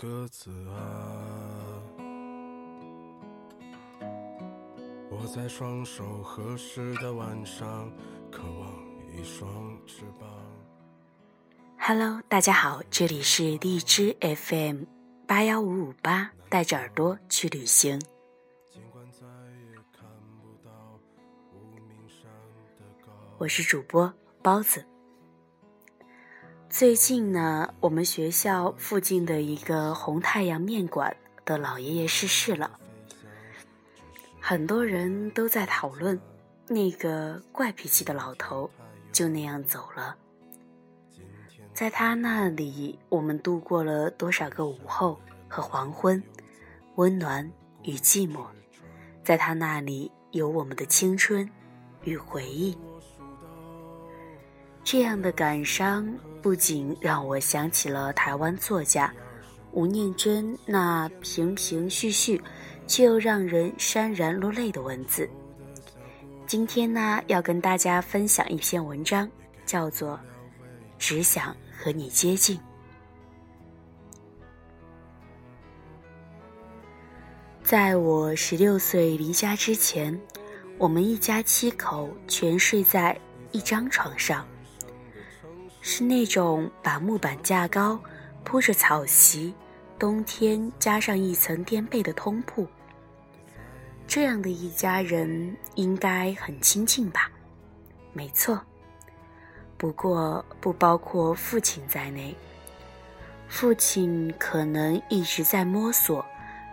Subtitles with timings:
[0.00, 1.82] 个子啊！
[5.10, 7.90] 我在双手合十的晚上，
[8.30, 8.72] 渴望
[9.12, 10.30] 一双翅膀。
[11.80, 14.84] Hello，大家好，这里是荔枝 FM
[15.26, 18.00] 八幺五五八，带着耳朵去旅行。
[23.38, 24.86] 我是主播包子。
[26.70, 32.78] 最近呢，我们学校附近的一个红太阳面馆的老爷爷逝世了，
[34.38, 36.20] 很多人都在讨论
[36.66, 38.70] 那个怪脾气的老头
[39.10, 40.14] 就那样走了。
[41.72, 46.22] 在他那里，我们度过了多少个午后和黄昏，
[46.96, 47.50] 温暖
[47.82, 48.44] 与寂寞。
[49.24, 51.48] 在他那里，有我们的青春
[52.04, 52.76] 与回忆。
[54.84, 59.12] 这样的感伤不仅让我想起了台湾作家
[59.72, 62.40] 吴念真那平平叙叙，
[62.86, 65.28] 却又让人潸然落泪的文字。
[66.46, 69.30] 今天呢，要跟大家分享一篇文章，
[69.66, 70.14] 叫做
[70.98, 72.56] 《只想和你接近》。
[77.62, 80.18] 在我十六岁离家之前，
[80.78, 83.20] 我们一家七口全睡在
[83.52, 84.46] 一张床上。
[85.80, 87.98] 是那种把木板架高、
[88.44, 89.54] 铺着草席，
[89.98, 92.66] 冬天加上一层垫被的通铺。
[94.06, 97.30] 这样的一家人应该很亲近吧？
[98.12, 98.60] 没错，
[99.76, 102.34] 不过不包括父亲在内。
[103.48, 106.24] 父亲可能一直在摸索、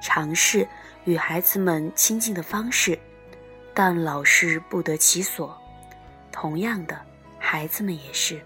[0.02, 0.68] 尝试
[1.06, 2.98] 与孩子们亲近的方式，
[3.74, 5.58] 但老是不得其所。
[6.32, 7.00] 同样的，
[7.38, 8.42] 孩子们也是。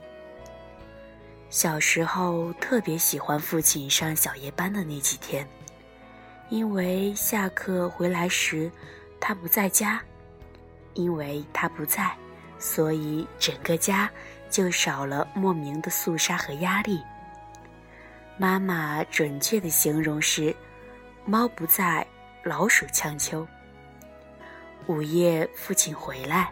[1.50, 5.48] 小时候特别喜欢父亲上小夜班的那几天，
[6.50, 8.72] 因为下课回来时
[9.20, 10.00] 他不在家，
[10.94, 12.16] 因为他不在，
[12.60, 14.08] 所以整个家
[14.48, 17.02] 就少了莫名的肃杀和压力。
[18.38, 20.56] 妈妈准确的形容是：
[21.26, 22.06] 猫不在，
[22.44, 23.46] 老鼠呛秋。
[24.86, 26.52] 午夜父亲回来。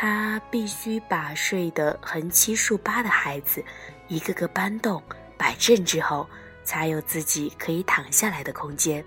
[0.00, 3.64] 他必须把睡得横七竖八的孩子
[4.08, 5.02] 一个个搬动
[5.36, 6.26] 摆正之后，
[6.64, 9.04] 才有自己可以躺下来的空间。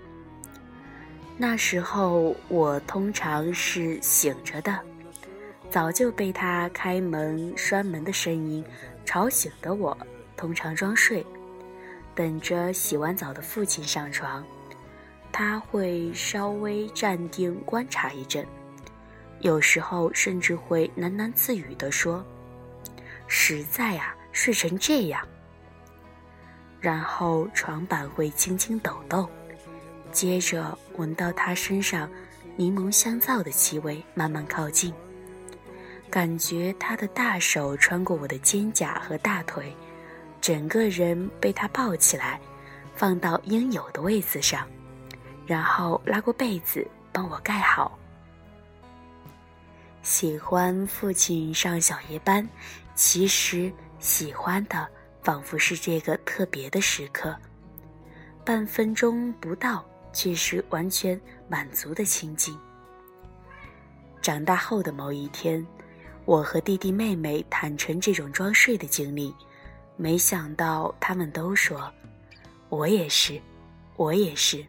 [1.36, 4.78] 那时候我通常是醒着的，
[5.70, 8.64] 早就被他开门拴门的声音
[9.04, 9.96] 吵醒的我，
[10.36, 11.26] 通常装睡，
[12.14, 14.44] 等着洗完澡的父亲上床。
[15.32, 18.46] 他会稍微站定观察一阵。
[19.40, 22.24] 有时候甚至会喃喃自语地说
[23.26, 25.26] ：“实在啊，睡成这样。”
[26.80, 29.28] 然后床板会轻轻抖动，
[30.10, 32.10] 接着闻到他身上
[32.56, 34.92] 柠檬香皂的气味，慢慢靠近，
[36.10, 39.72] 感觉他的大手穿过我的肩胛和大腿，
[40.40, 42.40] 整个人被他抱起来，
[42.96, 44.66] 放到应有的位子上，
[45.46, 47.96] 然后拉过被子帮我盖好。
[50.02, 52.46] 喜欢父亲上小夜班，
[52.96, 54.88] 其实喜欢的
[55.22, 57.36] 仿佛是这个特别的时刻，
[58.44, 61.18] 半分钟不到，却是完全
[61.48, 62.58] 满足的情景。
[64.20, 65.64] 长大后的某一天，
[66.24, 69.32] 我和弟弟妹妹坦诚这种装睡的经历，
[69.96, 71.88] 没想到他们都说
[72.70, 73.40] ：“我也是，
[73.94, 74.66] 我也是。”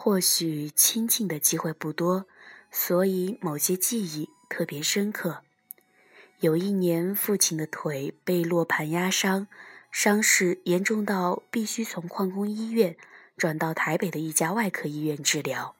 [0.00, 2.28] 或许亲近的机会不多，
[2.70, 5.42] 所以某些记忆特别深刻。
[6.38, 9.48] 有一年，父亲的腿被落盘压伤，
[9.90, 12.96] 伤势严重到必须从矿工医院
[13.36, 15.74] 转到台北的一家外科医院治疗。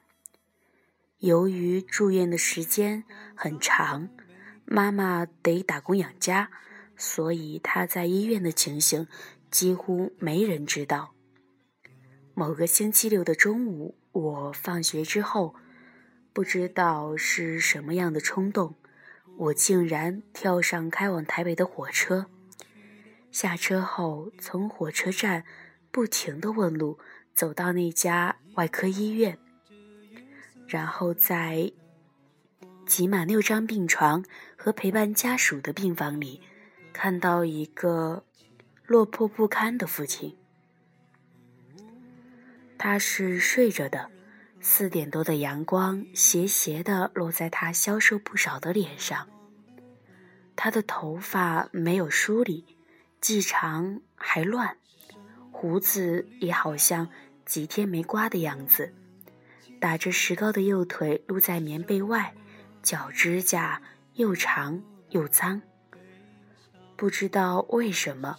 [1.19, 4.09] 由于住院的时间很长，
[4.65, 6.51] 妈妈得打工养家，
[6.97, 9.07] 所以他在医院的情形
[9.49, 11.13] 几乎没人知道。
[12.33, 13.95] 某个星期六的中午。
[14.11, 15.55] 我放学之后，
[16.33, 18.75] 不知道是什么样的冲动，
[19.37, 22.25] 我竟然跳上开往台北的火车。
[23.31, 25.43] 下车后，从火车站
[25.91, 26.97] 不停地问路，
[27.35, 29.37] 走到那家外科医院，
[30.67, 31.71] 然后在
[32.87, 34.25] 挤满六张病床
[34.57, 36.41] 和陪伴家属的病房里，
[36.91, 38.25] 看到一个
[38.87, 40.38] 落魄不堪的父亲。
[42.79, 44.09] 他是睡着的，
[44.61, 49.27] 四点多的阳光斜斜的落在他消瘦不少的脸上。
[50.55, 52.77] 他的头发没有梳理，
[53.19, 54.77] 既长还乱，
[55.51, 57.09] 胡子也好像
[57.45, 58.93] 几天没刮的样子。
[59.81, 62.33] 打着石膏的右腿露在棉被外，
[62.81, 63.81] 脚指甲
[64.13, 65.61] 又长又脏。
[66.95, 68.37] 不知道为什么，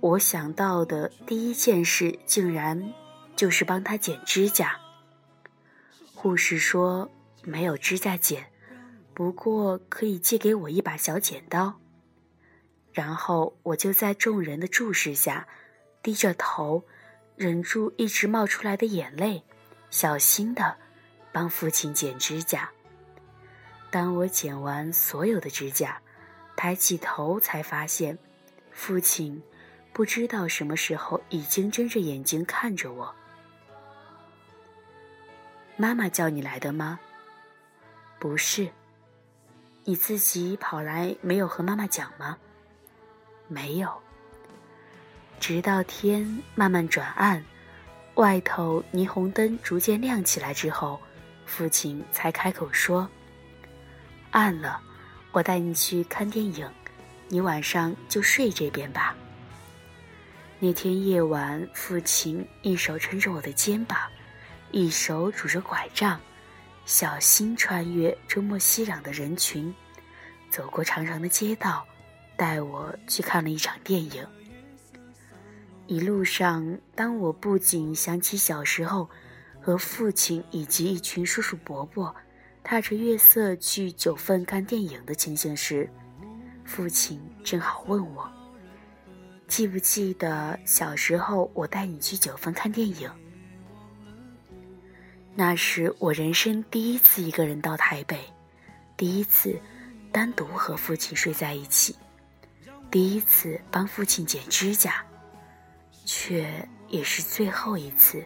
[0.00, 2.92] 我想到的第一件事竟然
[3.36, 4.80] 就是帮他剪指甲。
[6.14, 7.10] 护士说
[7.42, 8.46] 没有指甲剪，
[9.14, 11.78] 不过可以借给我一把小剪刀。
[12.92, 15.46] 然后我就在众人的注视下，
[16.02, 16.84] 低着头，
[17.36, 19.44] 忍住一直冒出来的眼泪，
[19.90, 20.78] 小心的
[21.30, 22.70] 帮父亲剪指甲。
[23.90, 26.00] 当我剪完所有的指甲。
[26.58, 28.16] 抬起头，才发现，
[28.72, 29.42] 父亲
[29.92, 33.14] 不知道什么时候已经睁着眼睛看着我。
[35.76, 36.98] 妈妈叫你来的吗？
[38.18, 38.68] 不是。
[39.84, 42.36] 你自己跑来，没有和妈妈讲吗？
[43.46, 43.92] 没有。
[45.38, 47.44] 直到天慢慢转暗，
[48.14, 50.98] 外头霓虹灯逐渐亮起来之后，
[51.44, 53.08] 父亲才开口说
[54.32, 54.80] ：“暗了。”
[55.32, 56.66] 我带你去看电影，
[57.28, 59.14] 你晚上就睡这边吧。
[60.58, 63.98] 那天夜晚，父亲一手撑着我的肩膀，
[64.70, 66.20] 一手拄着拐杖，
[66.84, 69.74] 小心穿越周末熙攘的人群，
[70.50, 71.86] 走过长长的街道，
[72.36, 74.26] 带我去看了一场电影。
[75.86, 79.08] 一路上，当我不仅想起小时候
[79.60, 82.14] 和父亲以及一群叔叔伯伯。
[82.68, 85.88] 踏着月色去九份看电影的情形时，
[86.64, 88.28] 父亲正好问我
[89.46, 93.08] ：“记不记得小时候我带你去九份看电影？”
[95.38, 98.18] 那是我人生第一次一个人到台北，
[98.96, 99.60] 第一次
[100.10, 101.94] 单独和父亲睡在一起，
[102.90, 105.04] 第一次帮父亲剪指甲，
[106.06, 108.24] 却也是最后一次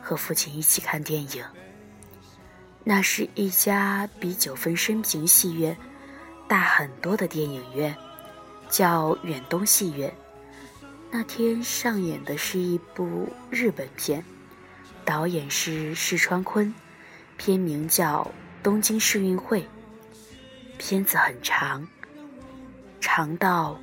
[0.00, 1.44] 和父亲一起看电影。
[2.84, 5.76] 那是一家比九分深平戏院
[6.46, 7.92] 大很多的电影院，
[8.70, 10.14] 叫远东戏院。
[11.10, 14.24] 那天上演的是一部日本片，
[15.12, 16.74] 导演是石川昆，
[17.36, 18.26] 片名叫
[18.62, 19.60] 《东京世运会》。
[20.78, 21.86] 片子很长，
[22.98, 23.78] 长到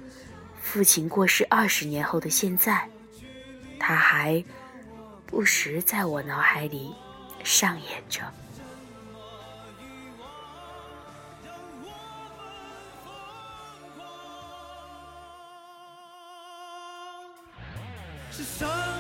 [0.60, 2.90] 父亲过世二十年后的现在，
[3.80, 4.44] 他还
[5.28, 6.96] 不时在我脑海里
[7.44, 8.24] 上演着。
[18.32, 18.99] 是什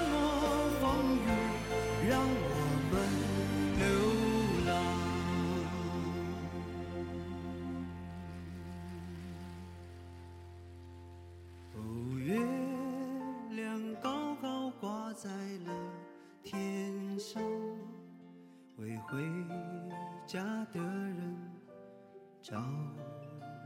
[22.41, 22.55] 照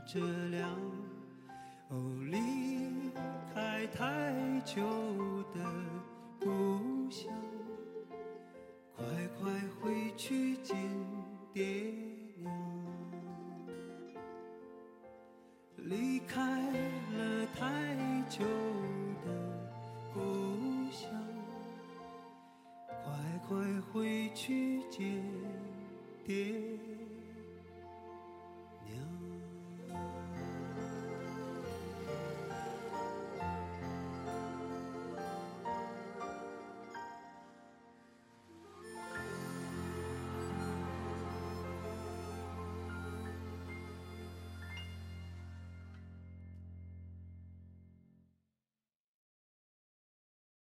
[0.06, 0.70] 着亮。
[1.90, 1.96] 哦，
[2.30, 3.10] 离
[3.54, 4.32] 开太
[4.64, 4.82] 久
[5.54, 5.60] 的
[6.40, 7.30] 故乡，
[8.96, 9.04] 快
[9.38, 10.76] 快回去见
[11.52, 11.92] 爹
[12.38, 12.52] 娘。
[15.76, 16.40] 离开
[17.12, 18.44] 了太久
[19.24, 19.30] 的
[20.12, 21.10] 故乡，
[22.88, 23.12] 快
[23.46, 25.22] 快回去见
[26.24, 26.63] 爹。